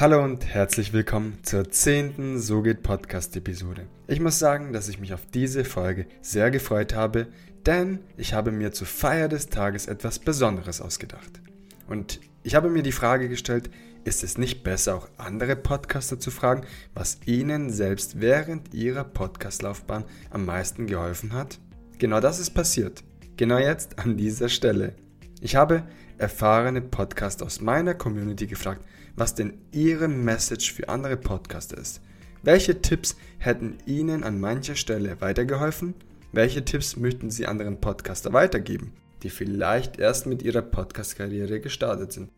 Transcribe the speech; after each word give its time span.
Hallo 0.00 0.24
und 0.24 0.46
herzlich 0.46 0.94
willkommen 0.94 1.36
zur 1.42 1.70
zehnten 1.70 2.40
So 2.40 2.62
geht 2.62 2.82
Podcast 2.82 3.36
Episode. 3.36 3.86
Ich 4.06 4.18
muss 4.18 4.38
sagen, 4.38 4.72
dass 4.72 4.88
ich 4.88 4.98
mich 4.98 5.12
auf 5.12 5.26
diese 5.26 5.62
Folge 5.62 6.06
sehr 6.22 6.50
gefreut 6.50 6.94
habe, 6.94 7.26
denn 7.66 7.98
ich 8.16 8.32
habe 8.32 8.50
mir 8.50 8.72
zur 8.72 8.86
Feier 8.86 9.28
des 9.28 9.50
Tages 9.50 9.88
etwas 9.88 10.18
Besonderes 10.18 10.80
ausgedacht. 10.80 11.42
Und 11.86 12.18
ich 12.42 12.54
habe 12.54 12.70
mir 12.70 12.82
die 12.82 12.92
Frage 12.92 13.28
gestellt, 13.28 13.68
ist 14.04 14.24
es 14.24 14.38
nicht 14.38 14.62
besser, 14.62 14.94
auch 14.94 15.08
andere 15.18 15.54
Podcaster 15.54 16.18
zu 16.18 16.30
fragen, 16.30 16.64
was 16.94 17.18
ihnen 17.26 17.68
selbst 17.68 18.22
während 18.22 18.72
ihrer 18.72 19.04
Podcastlaufbahn 19.04 20.04
am 20.30 20.46
meisten 20.46 20.86
geholfen 20.86 21.34
hat? 21.34 21.58
Genau 21.98 22.20
das 22.20 22.40
ist 22.40 22.52
passiert. 22.52 23.04
Genau 23.36 23.58
jetzt 23.58 23.98
an 23.98 24.16
dieser 24.16 24.48
Stelle. 24.48 24.94
Ich 25.42 25.56
habe 25.56 25.84
erfahrene 26.18 26.82
Podcaster 26.82 27.46
aus 27.46 27.62
meiner 27.62 27.94
Community 27.94 28.46
gefragt, 28.46 28.84
was 29.16 29.34
denn 29.34 29.54
Ihre 29.72 30.06
Message 30.06 30.72
für 30.72 30.90
andere 30.90 31.16
Podcaster 31.16 31.78
ist. 31.78 32.02
Welche 32.42 32.82
Tipps 32.82 33.16
hätten 33.38 33.78
Ihnen 33.86 34.22
an 34.22 34.38
mancher 34.38 34.74
Stelle 34.74 35.18
weitergeholfen? 35.22 35.94
Welche 36.32 36.62
Tipps 36.64 36.96
möchten 36.96 37.30
Sie 37.30 37.46
anderen 37.46 37.80
Podcaster 37.80 38.34
weitergeben, 38.34 38.92
die 39.22 39.30
vielleicht 39.30 39.98
erst 39.98 40.26
mit 40.26 40.42
ihrer 40.42 40.62
Podcast-Karriere 40.62 41.60
gestartet 41.60 42.12
sind? 42.12 42.30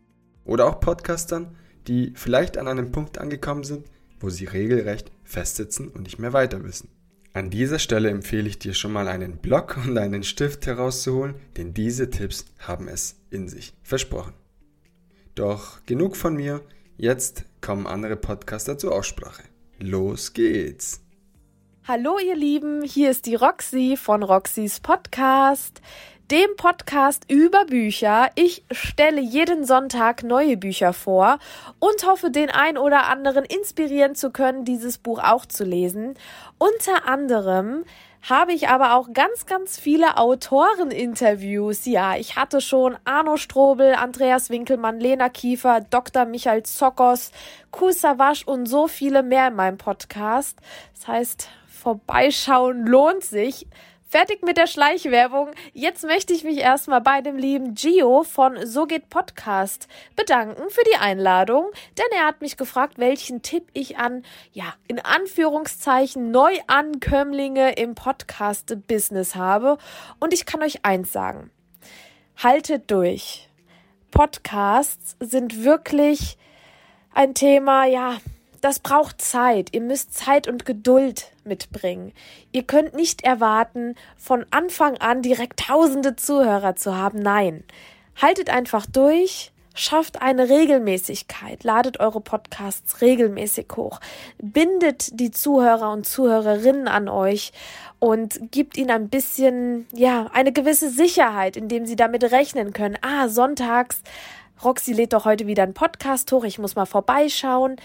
Oder 0.45 0.65
auch 0.65 0.79
Podcastern, 0.79 1.55
die 1.87 2.13
vielleicht 2.15 2.57
an 2.57 2.69
einem 2.69 2.93
Punkt 2.93 3.17
angekommen 3.17 3.65
sind, 3.65 3.85
wo 4.21 4.29
sie 4.29 4.45
regelrecht 4.45 5.11
festsitzen 5.25 5.89
und 5.89 6.03
nicht 6.03 6.19
mehr 6.19 6.31
weiter 6.31 6.63
wissen. 6.63 6.89
An 7.35 7.49
dieser 7.49 7.79
Stelle 7.79 8.11
empfehle 8.11 8.47
ich 8.47 8.59
dir 8.59 8.75
schon 8.75 8.93
mal 8.93 9.07
einen 9.07 9.37
Block 9.37 9.77
und 9.87 9.97
einen 9.97 10.21
Stift 10.21 10.67
herauszuholen, 10.67 11.33
denn 11.57 11.73
diese 11.73 12.11
Tipps 12.11 12.45
haben 12.59 12.87
es 12.87 13.15
in 13.31 13.47
sich 13.47 13.73
versprochen. 13.81 14.35
Doch 15.33 15.83
genug 15.87 16.15
von 16.15 16.35
mir, 16.35 16.61
jetzt 16.95 17.45
kommen 17.59 17.87
andere 17.87 18.17
Podcaster 18.17 18.77
zur 18.77 18.93
Aussprache. 18.93 19.41
Los 19.79 20.33
geht's! 20.33 21.01
Hallo 21.87 22.19
ihr 22.19 22.35
Lieben, 22.35 22.83
hier 22.83 23.09
ist 23.09 23.25
die 23.25 23.33
Roxy 23.33 23.97
von 23.97 24.21
Roxys 24.21 24.79
Podcast, 24.79 25.81
dem 26.31 26.55
Podcast 26.55 27.25
über 27.29 27.65
Bücher. 27.65 28.29
Ich 28.35 28.63
stelle 28.71 29.21
jeden 29.21 29.65
Sonntag 29.65 30.23
neue 30.23 30.57
Bücher 30.57 30.93
vor 30.93 31.37
und 31.79 32.05
hoffe, 32.05 32.31
den 32.31 32.49
ein 32.49 32.77
oder 32.77 33.07
anderen 33.07 33.43
inspirieren 33.45 34.15
zu 34.15 34.31
können, 34.31 34.65
dieses 34.65 34.97
Buch 34.97 35.19
auch 35.19 35.45
zu 35.45 35.63
lesen. 35.63 36.15
Unter 36.57 37.07
anderem 37.07 37.83
habe 38.21 38.53
ich 38.53 38.69
aber 38.69 38.95
auch 38.95 39.11
ganz, 39.11 39.45
ganz 39.45 39.77
viele 39.77 40.17
Autoreninterviews. 40.17 41.85
Ja, 41.85 42.15
ich 42.15 42.37
hatte 42.37 42.61
schon 42.61 42.95
Arno 43.03 43.35
Strobel, 43.35 43.95
Andreas 43.95 44.49
Winkelmann, 44.49 45.01
Lena 45.01 45.27
Kiefer, 45.27 45.81
Dr. 45.81 46.23
Michael 46.23 46.63
Zokos, 46.63 47.31
Kusawasch 47.71 48.47
und 48.47 48.65
so 48.65 48.87
viele 48.87 49.23
mehr 49.23 49.49
in 49.49 49.55
meinem 49.55 49.77
Podcast. 49.77 50.57
Das 50.95 51.07
heißt, 51.07 51.49
vorbeischauen 51.67 52.85
lohnt 52.85 53.25
sich. 53.25 53.67
Fertig 54.13 54.43
mit 54.43 54.57
der 54.57 54.67
Schleichwerbung. 54.67 55.49
Jetzt 55.73 56.03
möchte 56.03 56.33
ich 56.33 56.43
mich 56.43 56.59
erstmal 56.59 57.01
bei 57.01 57.21
dem 57.21 57.35
lieben 57.35 57.73
Gio 57.73 58.21
von 58.21 58.63
So 58.63 58.85
geht 58.85 59.09
Podcast 59.09 59.87
bedanken 60.15 60.69
für 60.69 60.83
die 60.83 60.97
Einladung, 60.97 61.71
denn 61.97 62.05
er 62.15 62.27
hat 62.27 62.39
mich 62.39 62.55
gefragt, 62.55 62.99
welchen 62.99 63.41
Tipp 63.41 63.69
ich 63.73 63.97
an, 63.97 64.23
ja, 64.51 64.75
in 64.87 64.99
Anführungszeichen 64.99 66.29
Neuankömmlinge 66.29 67.73
im 67.73 67.95
Podcast-Business 67.95 69.33
habe. 69.33 69.79
Und 70.19 70.31
ich 70.31 70.45
kann 70.45 70.61
euch 70.61 70.85
eins 70.85 71.11
sagen. 71.11 71.49
Haltet 72.37 72.91
durch. 72.91 73.49
Podcasts 74.11 75.17
sind 75.21 75.63
wirklich 75.63 76.37
ein 77.15 77.33
Thema, 77.33 77.85
ja, 77.85 78.17
das 78.63 78.79
braucht 78.79 79.21
Zeit. 79.21 79.69
Ihr 79.73 79.81
müsst 79.81 80.13
Zeit 80.13 80.47
und 80.47 80.65
Geduld 80.65 81.31
mitbringen. 81.43 82.13
Ihr 82.53 82.63
könnt 82.63 82.93
nicht 82.93 83.23
erwarten, 83.23 83.95
von 84.15 84.45
Anfang 84.51 84.95
an 84.97 85.21
direkt 85.21 85.59
tausende 85.67 86.15
Zuhörer 86.15 86.75
zu 86.77 86.95
haben. 86.95 87.19
Nein. 87.19 87.65
Haltet 88.21 88.49
einfach 88.49 88.85
durch. 88.85 89.51
Schafft 89.75 90.21
eine 90.21 90.49
Regelmäßigkeit, 90.49 91.63
ladet 91.63 91.99
eure 91.99 92.21
Podcasts 92.21 93.01
regelmäßig 93.01 93.65
hoch, 93.75 93.99
bindet 94.37 95.19
die 95.19 95.31
Zuhörer 95.31 95.91
und 95.91 96.05
Zuhörerinnen 96.05 96.87
an 96.87 97.09
euch 97.09 97.53
und 97.97 98.51
gibt 98.51 98.77
ihnen 98.77 98.91
ein 98.91 99.09
bisschen, 99.09 99.87
ja, 99.91 100.27
eine 100.31 100.51
gewisse 100.51 100.91
Sicherheit, 100.91 101.57
indem 101.57 101.87
sie 101.87 101.95
damit 101.95 102.23
rechnen 102.25 102.71
können. 102.71 102.99
Ah, 103.01 103.29
sonntags, 103.29 104.03
Roxy 104.63 104.93
lädt 104.93 105.13
doch 105.13 105.25
heute 105.25 105.47
wieder 105.47 105.63
einen 105.63 105.73
Podcast 105.73 106.31
hoch, 106.31 106.43
ich 106.43 106.59
muss 106.59 106.75
mal 106.75 106.85
vorbeischauen. 106.85 107.77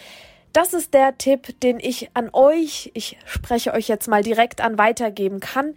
Das 0.52 0.72
ist 0.72 0.94
der 0.94 1.18
Tipp, 1.18 1.60
den 1.60 1.78
ich 1.78 2.10
an 2.14 2.30
euch, 2.32 2.90
ich 2.94 3.18
spreche 3.26 3.72
euch 3.72 3.88
jetzt 3.88 4.08
mal 4.08 4.22
direkt 4.22 4.60
an, 4.60 4.78
weitergeben 4.78 5.40
kann. 5.40 5.74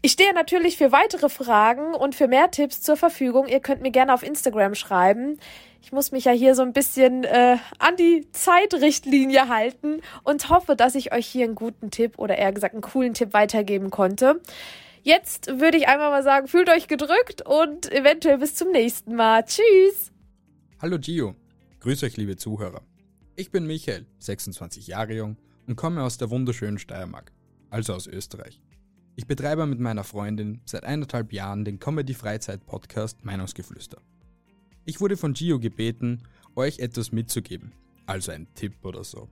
Ich 0.00 0.12
stehe 0.12 0.32
natürlich 0.32 0.76
für 0.76 0.92
weitere 0.92 1.28
Fragen 1.28 1.94
und 1.94 2.14
für 2.14 2.28
mehr 2.28 2.50
Tipps 2.50 2.80
zur 2.82 2.96
Verfügung. 2.96 3.48
Ihr 3.48 3.60
könnt 3.60 3.82
mir 3.82 3.90
gerne 3.90 4.14
auf 4.14 4.22
Instagram 4.22 4.76
schreiben. 4.76 5.38
Ich 5.82 5.90
muss 5.90 6.12
mich 6.12 6.24
ja 6.24 6.32
hier 6.32 6.54
so 6.54 6.62
ein 6.62 6.72
bisschen 6.72 7.24
äh, 7.24 7.56
an 7.78 7.96
die 7.96 8.28
Zeitrichtlinie 8.30 9.48
halten 9.48 10.00
und 10.22 10.50
hoffe, 10.50 10.76
dass 10.76 10.94
ich 10.94 11.12
euch 11.12 11.26
hier 11.26 11.46
einen 11.46 11.54
guten 11.56 11.90
Tipp 11.90 12.18
oder 12.18 12.36
eher 12.38 12.52
gesagt 12.52 12.74
einen 12.74 12.82
coolen 12.82 13.14
Tipp 13.14 13.32
weitergeben 13.32 13.90
konnte. 13.90 14.40
Jetzt 15.02 15.60
würde 15.60 15.78
ich 15.78 15.88
einmal 15.88 16.10
mal 16.10 16.22
sagen, 16.22 16.46
fühlt 16.46 16.68
euch 16.68 16.86
gedrückt 16.86 17.42
und 17.46 17.90
eventuell 17.90 18.38
bis 18.38 18.54
zum 18.54 18.70
nächsten 18.70 19.14
Mal. 19.14 19.44
Tschüss! 19.44 20.12
Hallo 20.80 20.98
Gio, 20.98 21.34
grüß 21.80 22.04
euch 22.04 22.16
liebe 22.16 22.36
Zuhörer. 22.36 22.82
Ich 23.40 23.52
bin 23.52 23.68
Michael, 23.68 24.04
26 24.18 24.88
Jahre 24.88 25.14
jung 25.14 25.36
und 25.68 25.76
komme 25.76 26.02
aus 26.02 26.18
der 26.18 26.28
wunderschönen 26.28 26.80
Steiermark, 26.80 27.30
also 27.70 27.94
aus 27.94 28.08
Österreich. 28.08 28.60
Ich 29.14 29.28
betreibe 29.28 29.64
mit 29.64 29.78
meiner 29.78 30.02
Freundin 30.02 30.60
seit 30.64 30.82
eineinhalb 30.82 31.32
Jahren 31.32 31.64
den 31.64 31.78
Comedy-Freizeit-Podcast 31.78 33.24
Meinungsgeflüster. 33.24 34.02
Ich 34.84 35.00
wurde 35.00 35.16
von 35.16 35.34
Gio 35.34 35.60
gebeten, 35.60 36.24
euch 36.56 36.80
etwas 36.80 37.12
mitzugeben, 37.12 37.70
also 38.06 38.32
ein 38.32 38.52
Tipp 38.54 38.84
oder 38.84 39.04
so. 39.04 39.28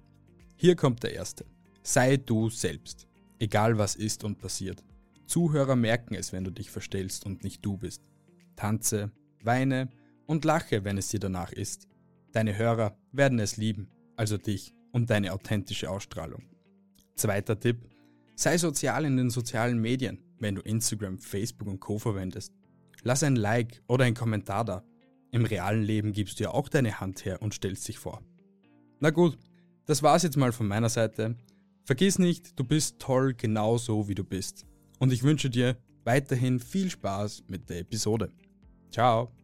Hier 0.54 0.76
kommt 0.76 1.02
der 1.02 1.14
erste. 1.14 1.44
Sei 1.82 2.16
du 2.16 2.48
selbst, 2.48 3.08
egal 3.40 3.76
was 3.76 3.96
ist 3.96 4.22
und 4.22 4.38
passiert. 4.38 4.84
Zuhörer 5.26 5.74
merken 5.74 6.14
es, 6.14 6.32
wenn 6.32 6.44
du 6.44 6.52
dich 6.52 6.70
verstellst 6.70 7.26
und 7.26 7.42
nicht 7.42 7.66
du 7.66 7.76
bist. 7.76 8.04
Tanze, 8.54 9.10
weine 9.42 9.90
und 10.26 10.44
lache, 10.44 10.84
wenn 10.84 10.96
es 10.96 11.08
dir 11.08 11.18
danach 11.18 11.50
ist. 11.50 11.88
Deine 12.30 12.56
Hörer 12.56 12.96
werden 13.10 13.40
es 13.40 13.56
lieben 13.56 13.88
also 14.16 14.38
dich 14.38 14.74
und 14.92 15.10
deine 15.10 15.32
authentische 15.32 15.90
Ausstrahlung. 15.90 16.42
Zweiter 17.14 17.58
Tipp, 17.58 17.88
sei 18.34 18.58
sozial 18.58 19.04
in 19.04 19.16
den 19.16 19.30
sozialen 19.30 19.80
Medien, 19.80 20.22
wenn 20.38 20.54
du 20.54 20.62
Instagram, 20.62 21.18
Facebook 21.18 21.68
und 21.68 21.80
Co 21.80 21.98
verwendest. 21.98 22.52
Lass 23.02 23.22
ein 23.22 23.36
Like 23.36 23.82
oder 23.88 24.04
ein 24.04 24.14
Kommentar 24.14 24.64
da. 24.64 24.84
Im 25.30 25.44
realen 25.44 25.82
Leben 25.82 26.12
gibst 26.12 26.38
du 26.38 26.44
ja 26.44 26.50
auch 26.50 26.68
deine 26.68 27.00
Hand 27.00 27.24
her 27.24 27.42
und 27.42 27.54
stellst 27.54 27.86
dich 27.88 27.98
vor. 27.98 28.22
Na 29.00 29.10
gut, 29.10 29.38
das 29.84 30.02
war's 30.02 30.22
jetzt 30.22 30.36
mal 30.36 30.52
von 30.52 30.66
meiner 30.66 30.88
Seite. 30.88 31.36
Vergiss 31.84 32.18
nicht, 32.18 32.58
du 32.58 32.64
bist 32.64 32.98
toll 32.98 33.34
genauso 33.34 34.08
wie 34.08 34.14
du 34.14 34.24
bist. 34.24 34.66
Und 34.98 35.12
ich 35.12 35.22
wünsche 35.22 35.50
dir 35.50 35.76
weiterhin 36.04 36.58
viel 36.58 36.90
Spaß 36.90 37.44
mit 37.48 37.68
der 37.68 37.80
Episode. 37.80 38.32
Ciao! 38.90 39.35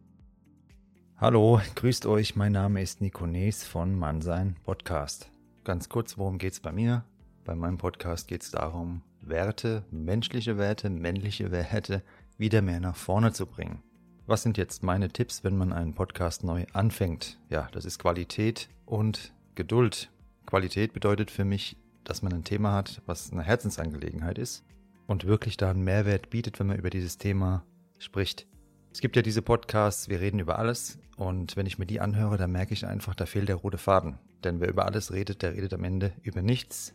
Hallo, 1.17 1.61
grüßt 1.75 2.07
euch. 2.07 2.35
Mein 2.35 2.51
Name 2.53 2.81
ist 2.81 2.99
Nico 2.99 3.27
Nees 3.27 3.63
von 3.63 3.97
Mannsein 3.97 4.55
Podcast. 4.63 5.29
Ganz 5.63 5.87
kurz, 5.87 6.17
worum 6.17 6.39
geht's 6.39 6.59
bei 6.59 6.71
mir? 6.71 7.05
Bei 7.45 7.55
meinem 7.55 7.77
Podcast 7.77 8.27
geht 8.27 8.41
es 8.41 8.51
darum, 8.51 9.03
Werte, 9.21 9.85
menschliche 9.91 10.57
Werte, 10.57 10.89
männliche 10.89 11.51
Werte 11.51 12.01
wieder 12.37 12.61
mehr 12.61 12.79
nach 12.79 12.95
vorne 12.95 13.31
zu 13.31 13.45
bringen. 13.45 13.83
Was 14.25 14.41
sind 14.41 14.57
jetzt 14.57 14.83
meine 14.83 15.09
Tipps, 15.09 15.43
wenn 15.43 15.55
man 15.55 15.71
einen 15.71 15.93
Podcast 15.93 16.43
neu 16.43 16.65
anfängt? 16.73 17.39
Ja, 17.47 17.69
das 17.71 17.85
ist 17.85 17.99
Qualität 17.99 18.67
und 18.85 19.33
Geduld. 19.55 20.11
Qualität 20.47 20.93
bedeutet 20.93 21.29
für 21.29 21.45
mich, 21.45 21.77
dass 22.03 22.23
man 22.23 22.33
ein 22.33 22.43
Thema 22.43 22.73
hat, 22.73 23.01
was 23.05 23.31
eine 23.31 23.43
Herzensangelegenheit 23.43 24.39
ist 24.39 24.65
und 25.05 25.25
wirklich 25.25 25.57
da 25.57 25.69
einen 25.69 25.83
Mehrwert 25.83 26.31
bietet, 26.31 26.59
wenn 26.59 26.67
man 26.67 26.79
über 26.79 26.89
dieses 26.89 27.17
Thema 27.19 27.63
spricht. 27.99 28.47
Es 28.93 29.01
gibt 29.01 29.15
ja 29.15 29.23
diese 29.23 29.41
Podcasts, 29.41 30.07
wir 30.07 30.21
reden 30.21 30.37
über 30.37 30.59
alles 30.59 30.99
und 31.17 31.57
wenn 31.57 31.65
ich 31.65 31.79
mir 31.79 31.87
die 31.87 31.99
anhöre, 31.99 32.37
dann 32.37 32.51
merke 32.51 32.75
ich 32.75 32.85
einfach, 32.85 33.15
da 33.15 33.25
fehlt 33.25 33.49
der 33.49 33.55
rote 33.55 33.79
Faden. 33.79 34.19
Denn 34.43 34.61
wer 34.61 34.69
über 34.69 34.85
alles 34.85 35.11
redet, 35.11 35.41
der 35.41 35.53
redet 35.55 35.73
am 35.73 35.83
Ende 35.83 36.13
über 36.21 36.43
nichts. 36.43 36.93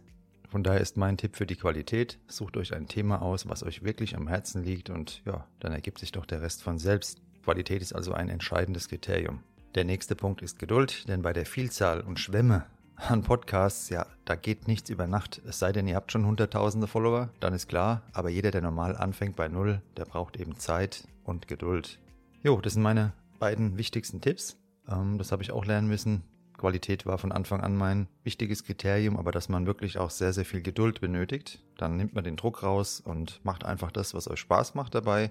Von 0.49 0.63
daher 0.63 0.81
ist 0.81 0.97
mein 0.97 1.17
Tipp 1.17 1.35
für 1.35 1.45
die 1.45 1.57
Qualität, 1.57 2.21
sucht 2.29 2.57
euch 2.57 2.73
ein 2.73 2.87
Thema 2.87 3.21
aus, 3.21 3.49
was 3.49 3.65
euch 3.65 3.83
wirklich 3.83 4.17
am 4.17 4.29
Herzen 4.29 4.63
liegt 4.63 4.91
und 4.91 5.23
ja, 5.27 5.45
dann 5.59 5.73
ergibt 5.73 5.99
sich 5.99 6.13
doch 6.13 6.25
der 6.25 6.41
Rest 6.41 6.63
von 6.63 6.79
selbst. 6.79 7.21
Qualität 7.43 7.83
ist 7.83 7.93
also 7.93 8.13
ein 8.13 8.29
entscheidendes 8.29 8.89
Kriterium. 8.89 9.41
Der 9.75 9.85
nächste 9.85 10.15
Punkt 10.15 10.41
ist 10.41 10.61
Geduld, 10.61 11.09
denn 11.09 11.23
bei 11.23 11.33
der 11.33 11.47
Vielzahl 11.47 12.01
und 12.01 12.21
Schwemme 12.21 12.65
an 12.95 13.25
Podcasts, 13.25 13.89
ja, 13.89 14.07
da 14.25 14.37
geht 14.37 14.69
nichts 14.69 14.89
über 14.89 15.09
Nacht. 15.09 15.43
Es 15.49 15.59
sei 15.59 15.73
denn, 15.73 15.89
ihr 15.89 15.97
habt 15.97 16.13
schon 16.13 16.27
hunderttausende 16.27 16.87
Follower, 16.87 17.31
dann 17.41 17.55
ist 17.55 17.69
klar, 17.69 18.03
aber 18.13 18.29
jeder, 18.29 18.53
der 18.53 18.63
normal 18.63 18.97
anfängt 18.97 19.35
bei 19.35 19.49
Null, 19.49 19.83
der 19.97 20.05
braucht 20.05 20.37
eben 20.37 20.59
Zeit 20.61 21.09
und 21.29 21.47
Geduld. 21.47 22.01
Jo, 22.43 22.61
das 22.61 22.75
sind 22.75 22.83
meine 22.83 23.13
beiden 23.39 23.77
wichtigsten 23.79 24.21
Tipps. 24.21 24.57
Ähm, 24.89 25.19
das 25.19 25.33
habe 25.33 25.43
ich 25.43 25.53
auch 25.53 25.65
lernen 25.65 25.89
müssen. 25.89 26.25
Qualität 26.57 27.07
war 27.07 27.19
von 27.19 27.31
Anfang 27.31 27.61
an 27.61 27.77
mein 27.77 28.09
wichtiges 28.25 28.65
Kriterium, 28.65 29.17
aber 29.17 29.31
dass 29.31 29.49
man 29.49 29.67
wirklich 29.67 29.99
auch 29.99 30.11
sehr, 30.11 30.33
sehr 30.33 30.45
viel 30.45 30.61
Geduld 30.61 31.01
benötigt. 31.01 31.65
Dann 31.77 31.97
nimmt 31.97 32.15
man 32.15 32.25
den 32.25 32.37
Druck 32.37 32.65
raus 32.65 33.01
und 33.01 33.41
macht 33.45 33.65
einfach 33.65 33.93
das, 33.93 34.13
was 34.13 34.29
euch 34.29 34.41
Spaß 34.41 34.75
macht 34.75 34.95
dabei, 34.95 35.31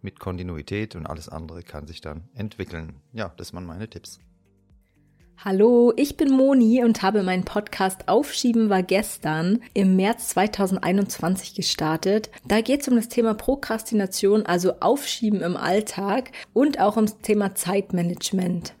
mit 0.00 0.20
Kontinuität 0.20 0.94
und 0.94 1.06
alles 1.06 1.28
andere 1.28 1.62
kann 1.62 1.86
sich 1.86 2.00
dann 2.00 2.28
entwickeln. 2.34 3.00
Ja, 3.12 3.32
das 3.36 3.52
waren 3.52 3.66
meine 3.66 3.90
Tipps. 3.90 4.20
Hallo, 5.42 5.94
ich 5.96 6.18
bin 6.18 6.30
Moni 6.30 6.84
und 6.84 7.00
habe 7.00 7.22
meinen 7.22 7.46
Podcast 7.46 8.08
Aufschieben 8.08 8.68
war 8.68 8.82
gestern 8.82 9.62
im 9.72 9.96
März 9.96 10.28
2021 10.28 11.54
gestartet. 11.54 12.28
Da 12.44 12.60
geht 12.60 12.82
es 12.82 12.88
um 12.88 12.96
das 12.96 13.08
Thema 13.08 13.32
Prokrastination, 13.32 14.44
also 14.44 14.74
Aufschieben 14.80 15.40
im 15.40 15.56
Alltag 15.56 16.32
und 16.52 16.78
auch 16.78 16.96
ums 16.96 17.20
Thema 17.22 17.54
Zeitmanagement. 17.54 18.74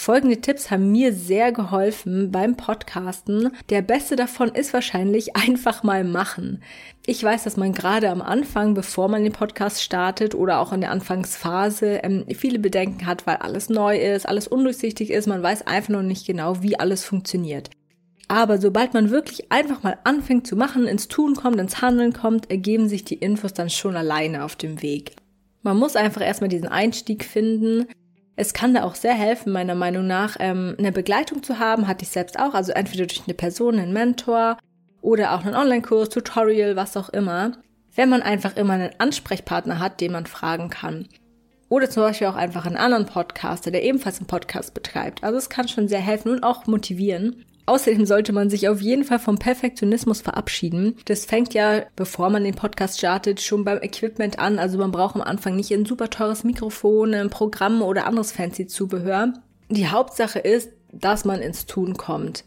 Folgende 0.00 0.40
Tipps 0.40 0.70
haben 0.70 0.92
mir 0.92 1.12
sehr 1.12 1.52
geholfen 1.52 2.30
beim 2.30 2.56
Podcasten. 2.56 3.50
Der 3.68 3.82
beste 3.82 4.16
davon 4.16 4.48
ist 4.48 4.72
wahrscheinlich 4.72 5.36
einfach 5.46 5.82
mal 5.82 6.04
machen. 6.04 6.62
Ich 7.04 7.22
weiß, 7.22 7.44
dass 7.44 7.58
man 7.58 7.74
gerade 7.74 8.08
am 8.08 8.22
Anfang, 8.22 8.72
bevor 8.72 9.08
man 9.08 9.24
den 9.24 9.34
Podcast 9.34 9.82
startet 9.82 10.34
oder 10.34 10.60
auch 10.60 10.72
in 10.72 10.80
der 10.80 10.90
Anfangsphase, 10.90 12.00
ähm, 12.02 12.24
viele 12.34 12.58
Bedenken 12.58 13.04
hat, 13.04 13.26
weil 13.26 13.36
alles 13.36 13.68
neu 13.68 13.98
ist, 13.98 14.26
alles 14.26 14.48
undurchsichtig 14.48 15.10
ist, 15.10 15.26
man 15.26 15.42
weiß 15.42 15.66
einfach 15.66 15.90
noch 15.90 16.02
nicht 16.02 16.26
genau, 16.26 16.62
wie 16.62 16.80
alles 16.80 17.04
funktioniert. 17.04 17.68
Aber 18.26 18.56
sobald 18.56 18.94
man 18.94 19.10
wirklich 19.10 19.52
einfach 19.52 19.82
mal 19.82 19.98
anfängt 20.04 20.46
zu 20.46 20.56
machen, 20.56 20.86
ins 20.86 21.08
Tun 21.08 21.34
kommt, 21.34 21.60
ins 21.60 21.82
Handeln 21.82 22.14
kommt, 22.14 22.50
ergeben 22.50 22.88
sich 22.88 23.04
die 23.04 23.16
Infos 23.16 23.52
dann 23.52 23.68
schon 23.68 23.96
alleine 23.96 24.44
auf 24.44 24.56
dem 24.56 24.80
Weg. 24.80 25.16
Man 25.60 25.76
muss 25.76 25.94
einfach 25.94 26.22
erstmal 26.22 26.48
diesen 26.48 26.68
Einstieg 26.68 27.22
finden 27.22 27.86
es 28.36 28.54
kann 28.54 28.74
da 28.74 28.84
auch 28.84 28.94
sehr 28.94 29.14
helfen, 29.14 29.52
meiner 29.52 29.74
Meinung 29.74 30.06
nach, 30.06 30.36
ähm, 30.40 30.74
eine 30.78 30.92
Begleitung 30.92 31.42
zu 31.42 31.58
haben, 31.58 31.86
hatte 31.86 32.04
ich 32.04 32.10
selbst 32.10 32.38
auch, 32.38 32.54
also 32.54 32.72
entweder 32.72 33.06
durch 33.06 33.22
eine 33.26 33.34
Person, 33.34 33.78
einen 33.78 33.92
Mentor 33.92 34.56
oder 35.02 35.34
auch 35.34 35.44
einen 35.44 35.54
Online-Kurs, 35.54 36.08
Tutorial, 36.08 36.76
was 36.76 36.96
auch 36.96 37.08
immer, 37.10 37.52
wenn 37.94 38.08
man 38.08 38.22
einfach 38.22 38.56
immer 38.56 38.74
einen 38.74 38.90
Ansprechpartner 38.98 39.78
hat, 39.78 40.00
den 40.00 40.12
man 40.12 40.26
fragen 40.26 40.70
kann. 40.70 41.08
Oder 41.68 41.88
zum 41.88 42.02
Beispiel 42.02 42.26
auch 42.26 42.36
einfach 42.36 42.66
einen 42.66 42.76
anderen 42.76 43.06
Podcaster, 43.06 43.70
der 43.70 43.84
ebenfalls 43.84 44.18
einen 44.18 44.26
Podcast 44.26 44.74
betreibt. 44.74 45.22
Also 45.22 45.38
es 45.38 45.50
kann 45.50 45.68
schon 45.68 45.88
sehr 45.88 46.00
helfen 46.00 46.32
und 46.32 46.42
auch 46.42 46.66
motivieren. 46.66 47.44
Außerdem 47.70 48.04
sollte 48.04 48.32
man 48.32 48.50
sich 48.50 48.68
auf 48.68 48.80
jeden 48.80 49.04
Fall 49.04 49.20
vom 49.20 49.38
Perfektionismus 49.38 50.22
verabschieden. 50.22 50.96
Das 51.04 51.24
fängt 51.24 51.54
ja, 51.54 51.82
bevor 51.94 52.28
man 52.28 52.42
den 52.42 52.56
Podcast 52.56 52.98
startet, 52.98 53.40
schon 53.40 53.64
beim 53.64 53.80
Equipment 53.80 54.40
an. 54.40 54.58
Also 54.58 54.76
man 54.76 54.90
braucht 54.90 55.14
am 55.14 55.20
Anfang 55.20 55.54
nicht 55.54 55.70
ein 55.70 55.86
super 55.86 56.10
teures 56.10 56.42
Mikrofon, 56.42 57.14
ein 57.14 57.30
Programm 57.30 57.80
oder 57.80 58.06
anderes 58.06 58.32
fancy 58.32 58.66
Zubehör. 58.66 59.34
Die 59.68 59.86
Hauptsache 59.86 60.40
ist, 60.40 60.72
dass 60.90 61.24
man 61.24 61.40
ins 61.40 61.66
Tun 61.66 61.96
kommt. 61.96 62.42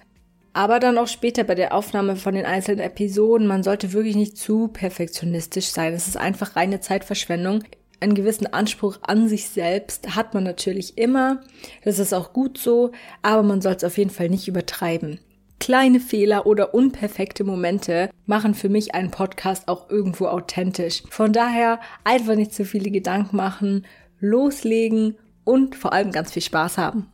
Aber 0.52 0.81
dann 0.81 0.98
auch 0.98 1.08
später 1.08 1.46
bei 1.46 1.56
der 1.56 1.74
Aufnahme 1.74 2.18
von 2.18 2.36
den 2.36 2.46
einzelnen 2.46 2.81
Episoden, 2.81 3.48
man 3.48 3.64
sollte 3.64 3.94
wirklich 3.94 4.18
nicht 4.18 4.38
zu 4.38 4.68
perfektionistisch 4.68 5.68
sein. 5.68 5.94
Es 5.94 6.10
ist 6.10 6.18
einfach 6.18 6.58
reine 6.58 6.81
Zeitverschwendung 6.81 7.64
einen 8.04 8.16
gewissen 8.16 8.52
Anspruch 8.52 9.00
an 9.02 9.30
sich 9.30 9.50
selbst 9.50 10.16
hat 10.16 10.34
man 10.34 10.44
natürlich 10.44 10.98
immer. 10.98 11.40
Das 11.84 12.00
ist 12.00 12.14
auch 12.14 12.34
gut 12.34 12.58
so, 12.58 12.92
aber 13.22 13.44
man 13.44 13.62
soll 13.62 13.74
es 13.74 13.84
auf 13.84 13.98
jeden 13.98 14.10
Fall 14.10 14.30
nicht 14.30 14.48
übertreiben. 14.48 15.20
Kleine 15.60 16.02
Fehler 16.02 16.46
oder 16.46 16.74
unperfekte 16.74 17.46
Momente 17.46 18.10
machen 18.26 18.54
für 18.54 18.68
mich 18.68 18.94
einen 18.94 19.12
Podcast 19.12 19.70
auch 19.70 19.90
irgendwo 19.90 20.28
authentisch. 20.28 21.04
Von 21.10 21.32
daher 21.32 21.80
einfach 22.04 22.36
nicht 22.36 22.54
zu 22.54 22.66
viele 22.66 22.92
Gedanken 22.92 23.38
machen, 23.38 23.86
loslegen 24.20 25.18
und 25.46 25.76
vor 25.76 25.94
allem 25.94 26.12
ganz 26.12 26.34
viel 26.34 26.42
Spaß 26.42 26.78
haben. 26.78 27.08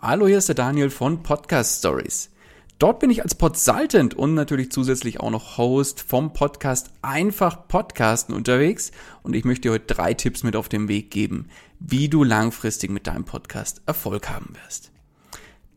Hallo, 0.00 0.26
hier 0.26 0.38
ist 0.38 0.48
der 0.48 0.54
Daniel 0.54 0.88
von 0.88 1.22
Podcast 1.22 1.80
Stories. 1.80 2.30
Dort 2.80 2.98
bin 2.98 3.08
ich 3.10 3.22
als 3.22 3.36
Podsultant 3.36 4.14
und 4.14 4.34
natürlich 4.34 4.72
zusätzlich 4.72 5.20
auch 5.20 5.30
noch 5.30 5.58
Host 5.58 6.00
vom 6.00 6.32
Podcast 6.32 6.90
Einfach 7.02 7.68
Podcasten 7.68 8.34
unterwegs 8.34 8.90
und 9.22 9.36
ich 9.36 9.44
möchte 9.44 9.68
dir 9.68 9.72
heute 9.72 9.94
drei 9.94 10.12
Tipps 10.12 10.42
mit 10.42 10.56
auf 10.56 10.68
den 10.68 10.88
Weg 10.88 11.10
geben, 11.12 11.48
wie 11.78 12.08
du 12.08 12.24
langfristig 12.24 12.90
mit 12.90 13.06
deinem 13.06 13.24
Podcast 13.24 13.80
Erfolg 13.86 14.28
haben 14.28 14.54
wirst. 14.64 14.90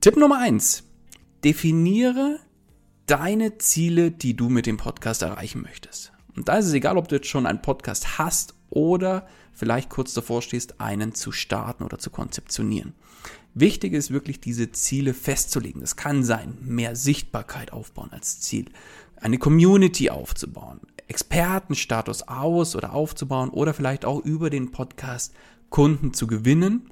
Tipp 0.02 0.18
Nummer 0.18 0.40
eins: 0.40 0.86
Definiere 1.44 2.40
deine 3.06 3.60
Ziele, 3.60 4.10
die 4.10 4.36
du 4.36 4.50
mit 4.50 4.66
dem 4.66 4.78
Podcast 4.78 5.22
erreichen 5.22 5.62
möchtest. 5.62 6.12
Und 6.38 6.48
da 6.48 6.57
ist 6.57 6.68
es 6.68 6.74
egal, 6.74 6.98
ob 6.98 7.07
du 7.07 7.16
jetzt 7.16 7.28
schon 7.28 7.48
einen 7.48 7.62
Podcast 7.62 8.19
hast 8.19 8.54
oder 8.69 9.28
vielleicht 9.54 9.89
kurz 9.89 10.13
davor 10.13 10.44
stehst, 10.44 10.80
einen 10.80 11.16
zu 11.16 11.31
starten 11.31 11.84
oder 11.84 11.98
zu 11.98 12.12
konzeptionieren. 12.12 12.94
Wichtig 13.56 13.94
ist 13.94 14.12
wirklich, 14.12 14.39
diese 14.39 14.72
Ziele 14.72 15.16
festzulegen. 15.16 15.81
Das 15.81 15.95
kann 15.95 16.24
sein, 16.24 16.56
mehr 16.62 16.95
Sichtbarkeit 16.95 17.74
aufbauen 17.74 18.10
als 18.12 18.39
Ziel, 18.39 18.66
eine 19.16 19.39
Community 19.39 20.12
aufzubauen, 20.12 20.80
Expertenstatus 21.07 22.28
aus 22.28 22.75
oder 22.75 22.94
aufzubauen 22.94 23.50
oder 23.50 23.74
vielleicht 23.74 24.06
auch 24.06 24.24
über 24.24 24.51
den 24.51 24.72
Podcast 24.72 25.33
Kunden 25.72 26.13
zu 26.13 26.28
gewinnen. 26.28 26.92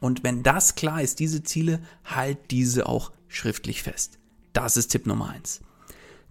Und 0.00 0.22
wenn 0.22 0.44
das 0.44 0.76
klar 0.76 1.02
ist, 1.02 1.18
diese 1.18 1.42
Ziele, 1.42 1.82
halt 2.04 2.52
diese 2.52 2.86
auch 2.86 3.10
schriftlich 3.26 3.82
fest. 3.82 4.18
Das 4.52 4.76
ist 4.76 4.88
Tipp 4.88 5.06
Nummer 5.06 5.30
eins. 5.30 5.62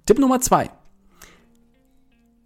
Tipp 0.06 0.18
Nummer 0.18 0.40
zwei. 0.40 0.70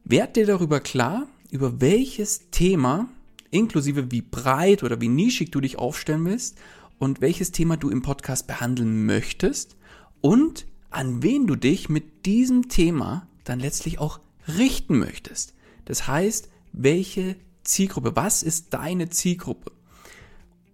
Werd 0.08 0.36
dir 0.36 0.46
darüber 0.46 0.82
klar, 0.82 1.28
über 1.50 1.82
welches 1.82 2.52
Thema, 2.52 3.10
inklusive 3.50 4.12
wie 4.12 4.22
breit 4.22 4.84
oder 4.84 5.02
wie 5.02 5.10
nischig 5.10 5.50
du 5.50 5.60
dich 5.60 5.80
aufstellen 5.80 6.24
willst 6.26 6.60
und 7.00 7.22
welches 7.22 7.52
Thema 7.52 7.76
du 7.76 7.90
im 7.90 8.04
Podcast 8.04 8.46
behandeln 8.46 9.08
möchtest 9.08 9.76
und 10.22 10.68
an 10.92 11.24
wen 11.24 11.48
du 11.48 11.56
dich 11.56 11.90
mit 11.90 12.28
diesem 12.28 12.70
Thema 12.70 13.28
dann 13.46 13.60
letztlich 13.60 13.98
auch 13.98 14.20
richten 14.48 15.00
möchtest. 15.00 15.56
Das 15.86 16.08
heißt, 16.08 16.50
welche 16.72 17.36
Zielgruppe, 17.64 18.16
was 18.16 18.44
ist 18.44 18.76
deine 18.76 19.10
Zielgruppe? 19.10 19.72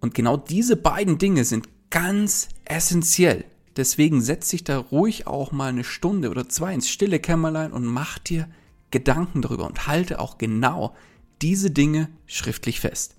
Und 0.02 0.12
genau 0.12 0.36
diese 0.36 0.76
beiden 0.76 1.16
Dinge 1.16 1.46
sind 1.46 1.70
ganz 1.88 2.50
essentiell. 2.66 3.46
Deswegen 3.76 4.20
setz 4.20 4.50
dich 4.50 4.62
da 4.62 4.76
ruhig 4.76 5.26
auch 5.26 5.52
mal 5.52 5.70
eine 5.70 5.84
Stunde 5.84 6.28
oder 6.28 6.50
zwei 6.50 6.74
ins 6.74 6.90
stille 6.90 7.18
Kämmerlein 7.18 7.72
und 7.72 7.86
mach 7.86 8.18
dir 8.18 8.46
Gedanken 8.92 9.42
darüber 9.42 9.66
und 9.66 9.88
halte 9.88 10.20
auch 10.20 10.38
genau 10.38 10.94
diese 11.42 11.72
Dinge 11.72 12.08
schriftlich 12.26 12.78
fest. 12.78 13.16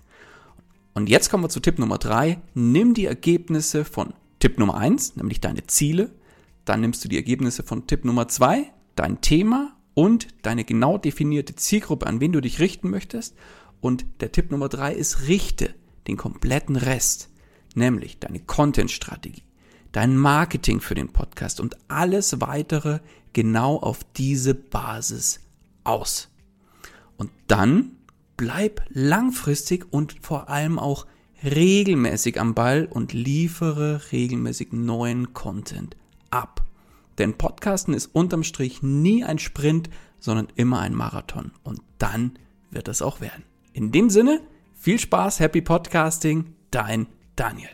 Und 0.94 1.10
jetzt 1.10 1.30
kommen 1.30 1.44
wir 1.44 1.50
zu 1.50 1.60
Tipp 1.60 1.80
Nummer 1.80 1.98
drei. 1.98 2.40
Nimm 2.54 2.94
die 2.94 3.06
Ergebnisse 3.06 3.84
von 3.84 4.14
Tipp 4.40 4.60
Nummer 4.60 4.76
eins, 4.78 5.16
nämlich 5.16 5.42
deine 5.42 5.66
Ziele. 5.68 6.12
Dann 6.66 6.82
nimmst 6.82 7.04
du 7.04 7.10
die 7.10 7.18
Ergebnisse 7.18 7.64
von 7.64 7.88
Tipp 7.88 8.06
Nummer 8.06 8.28
zwei, 8.28 8.72
dein 8.96 9.20
Thema 9.22 9.76
und 9.96 10.28
deine 10.44 10.64
genau 10.64 10.98
definierte 10.98 11.56
Zielgruppe, 11.56 12.08
an 12.08 12.22
wen 12.22 12.32
du 12.32 12.42
dich 12.42 12.60
richten 12.60 12.90
möchtest. 12.90 13.36
Und 13.82 14.06
der 14.22 14.32
Tipp 14.32 14.52
Nummer 14.52 14.70
drei 14.70 14.94
ist, 14.94 15.28
richte 15.28 15.74
den 16.08 16.18
kompletten 16.18 16.76
Rest, 16.76 17.30
nämlich 17.76 18.20
deine 18.20 18.40
Content-Strategie, 18.40 19.44
dein 19.92 20.16
Marketing 20.16 20.80
für 20.80 20.96
den 20.96 21.10
Podcast 21.10 21.60
und 21.60 21.76
alles 21.90 22.40
weitere 22.40 23.00
genau 23.34 23.78
auf 23.78 24.00
diese 24.16 24.54
Basis 24.54 25.40
aus. 25.84 26.30
Und 27.18 27.32
dann 27.48 27.92
bleib 28.38 28.84
langfristig 28.90 29.92
und 29.92 30.16
vor 30.22 30.50
allem 30.50 30.80
auch 30.80 31.06
regelmäßig 31.44 32.40
am 32.40 32.54
Ball 32.54 32.88
und 32.90 33.14
liefere 33.14 34.02
regelmäßig 34.12 34.72
neuen 34.72 35.34
Content 35.34 35.96
ab. 36.30 36.64
Denn 37.18 37.38
Podcasten 37.38 37.94
ist 37.94 38.08
unterm 38.08 38.44
Strich 38.44 38.82
nie 38.82 39.24
ein 39.24 39.40
Sprint, 39.40 39.90
sondern 40.20 40.48
immer 40.56 40.80
ein 40.80 40.96
Marathon. 40.96 41.52
Und 41.64 41.82
dann 42.00 42.40
wird 42.72 42.88
es 42.88 43.02
auch 43.02 43.22
werden. 43.22 43.44
In 43.74 43.92
dem 43.92 44.10
Sinne, 44.10 44.42
viel 44.74 45.00
Spaß, 45.00 45.40
happy 45.40 45.62
Podcasting, 45.62 46.56
dein 46.72 47.08
Daniel. 47.36 47.70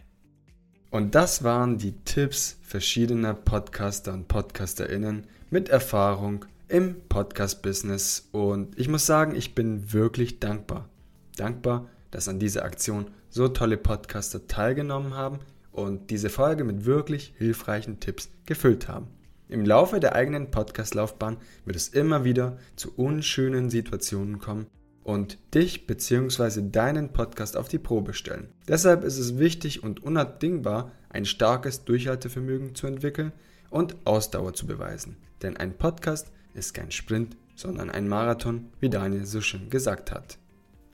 Und 0.91 1.15
das 1.15 1.43
waren 1.43 1.77
die 1.77 1.93
Tipps 2.03 2.57
verschiedener 2.63 3.33
Podcaster 3.33 4.13
und 4.13 4.27
Podcasterinnen 4.27 5.27
mit 5.51 5.69
Erfahrung 5.69 6.45
im 6.69 7.01
Podcast-Business 7.09 8.29
und 8.31 8.77
ich 8.79 8.87
muss 8.87 9.07
sagen, 9.07 9.35
ich 9.35 9.55
bin 9.55 9.91
wirklich 9.91 10.39
dankbar. 10.39 10.87
Dankbar, 11.35 11.89
dass 12.11 12.27
an 12.27 12.39
dieser 12.39 12.63
Aktion 12.63 13.07
so 13.29 13.47
tolle 13.47 13.75
Podcaster 13.75 14.47
teilgenommen 14.47 15.15
haben 15.15 15.39
und 15.71 16.11
diese 16.11 16.29
Folge 16.29 16.63
mit 16.63 16.85
wirklich 16.85 17.33
hilfreichen 17.37 17.99
Tipps 17.99 18.29
gefüllt 18.45 18.87
haben. 18.87 19.07
Im 19.47 19.65
Laufe 19.65 19.99
der 19.99 20.13
eigenen 20.13 20.51
Podcast-Laufbahn 20.51 21.37
wird 21.65 21.75
es 21.75 21.87
immer 21.87 22.23
wieder 22.23 22.57
zu 22.75 22.93
unschönen 22.95 23.71
Situationen 23.71 24.37
kommen 24.37 24.67
und 25.03 25.39
dich 25.55 25.87
bzw. 25.87 26.69
deinen 26.69 27.13
Podcast 27.13 27.57
auf 27.57 27.67
die 27.67 27.79
Probe 27.79 28.13
stellen. 28.13 28.49
Deshalb 28.67 29.03
ist 29.03 29.17
es 29.17 29.39
wichtig 29.39 29.81
und 29.81 30.03
unabdingbar, 30.03 30.91
ein 31.09 31.25
starkes 31.25 31.83
Durchhaltevermögen 31.83 32.75
zu 32.75 32.85
entwickeln 32.85 33.31
und 33.71 33.95
Ausdauer 34.05 34.53
zu 34.53 34.67
beweisen. 34.67 35.17
Denn 35.41 35.57
ein 35.57 35.75
Podcast 35.75 36.31
ist 36.59 36.73
kein 36.73 36.91
Sprint, 36.91 37.35
sondern 37.55 37.89
ein 37.89 38.07
Marathon, 38.07 38.69
wie 38.79 38.89
Daniel 38.89 39.25
so 39.25 39.41
schön 39.41 39.69
gesagt 39.69 40.11
hat. 40.11 40.37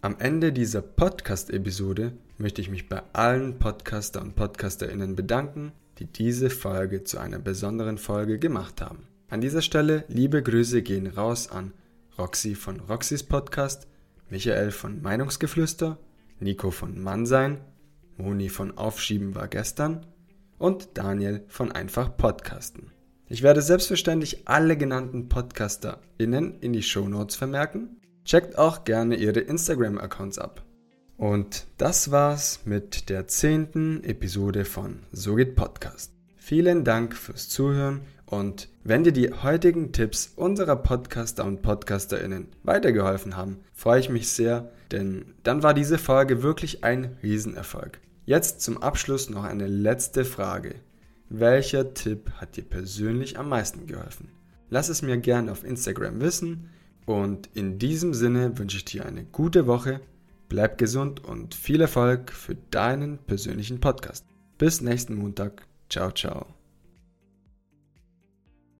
Am 0.01 0.15
Ende 0.19 0.53
dieser 0.53 0.81
Podcast-Episode 0.81 2.13
möchte 2.38 2.62
ich 2.62 2.69
mich 2.69 2.88
bei 2.88 3.01
allen 3.13 3.57
Podcaster 3.57 4.22
und 4.22 4.36
Podcasterinnen 4.36 5.15
bedanken, 5.15 5.72
die 5.98 6.05
diese 6.05 6.50
Folge 6.50 7.03
zu 7.03 7.17
einer 7.17 7.39
besonderen 7.39 7.98
Folge 7.98 8.38
gemacht 8.38 8.81
haben. 8.81 9.07
An 9.29 9.41
dieser 9.41 9.62
Stelle 9.62 10.05
liebe 10.07 10.43
Grüße 10.43 10.84
gehen 10.84 11.07
raus 11.07 11.50
an 11.50 11.74
Roxy 12.17 12.55
von 12.55 12.79
Roxys 12.81 13.24
Podcast, 13.24 13.88
Michael 14.29 14.72
von 14.72 15.01
Meinungsgeflüster, 15.01 15.98
Nico 16.39 16.69
von 16.72 17.01
Mannsein, 17.01 17.60
Moni 18.17 18.50
von 18.50 18.77
Aufschieben 18.77 19.36
war 19.36 19.48
gestern 19.48 20.05
und 20.57 20.89
Daniel 20.93 21.43
von 21.48 21.72
Einfach 21.72 22.15
Podcasten. 22.15 22.94
Ich 23.27 23.41
werde 23.41 23.62
selbstverständlich 23.62 24.48
alle 24.48 24.77
genannten 24.77 25.29
PodcasterInnen 25.29 26.60
in 26.62 26.74
die 26.74 26.84
Shownotes 26.84 27.36
vermerken. 27.36 27.98
Checkt 28.24 28.58
auch 28.58 28.84
gerne 28.84 29.15
ihre 29.15 29.39
Instagram-Accounts 29.39 30.38
ab. 30.38 30.63
Und 31.17 31.65
das 31.77 32.12
war's 32.12 32.62
mit 32.65 33.10
der 33.10 33.27
zehnten 33.27 34.03
Episode 34.03 34.63
von 34.63 35.00
So 35.12 35.36
geht 35.36 35.55
Podcast. 35.55 36.12
Vielen 36.36 36.84
Dank 36.84 37.15
fürs 37.15 37.50
Zuhören 37.50 38.01
und 38.27 38.70
wenn 38.84 39.03
dir 39.03 39.12
die 39.13 39.32
heutigen 39.32 39.91
Tipps 39.91 40.34
unserer 40.36 40.75
Podcaster 40.75 41.46
und 41.46 41.62
PodcasterInnen 41.62 42.48
weitergeholfen 42.63 43.36
haben, 43.36 43.62
freue 43.74 44.00
ich 44.00 44.10
mich 44.10 44.29
sehr, 44.29 44.72
denn 44.91 45.34
dann 45.44 45.63
war 45.63 45.74
diese 45.74 45.98
Folge 45.98 46.44
wirklich 46.44 46.84
ein 46.84 47.17
Riesenerfolg. 47.24 48.00
Jetzt 48.25 48.62
zum 48.62 48.82
Abschluss 48.82 49.29
noch 49.29 49.44
eine 49.44 49.67
letzte 49.67 50.25
Frage. 50.25 50.75
Welcher 51.29 51.94
Tipp 51.94 52.32
hat 52.36 52.55
dir 52.55 52.63
persönlich 52.63 53.39
am 53.39 53.50
meisten 53.50 53.88
geholfen? 53.88 54.29
Lass 54.70 54.89
es 54.89 55.01
mir 55.01 55.17
gerne 55.17 55.51
auf 55.51 55.63
Instagram 55.63 56.22
wissen 56.22 56.70
und 57.05 57.50
in 57.53 57.79
diesem 57.79 58.13
Sinne 58.13 58.58
wünsche 58.58 58.77
ich 58.77 58.86
dir 58.86 59.05
eine 59.05 59.24
gute 59.24 59.67
Woche, 59.67 60.01
bleib 60.50 60.77
gesund 60.77 61.24
und 61.24 61.55
viel 61.55 61.82
Erfolg 61.82 62.32
für 62.32 62.55
deinen 62.55 63.17
persönlichen 63.17 63.79
Podcast. 63.79 64.25
Bis 64.58 64.82
nächsten 64.82 65.15
Montag. 65.15 65.67
Ciao, 65.89 66.12
ciao. 66.12 66.64